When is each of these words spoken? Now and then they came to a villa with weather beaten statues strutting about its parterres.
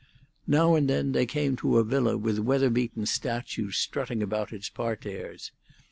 Now 0.47 0.73
and 0.73 0.89
then 0.89 1.11
they 1.11 1.27
came 1.27 1.55
to 1.57 1.77
a 1.77 1.83
villa 1.83 2.17
with 2.17 2.39
weather 2.39 2.71
beaten 2.71 3.05
statues 3.05 3.77
strutting 3.77 4.23
about 4.23 4.51
its 4.51 4.67
parterres. 4.67 5.51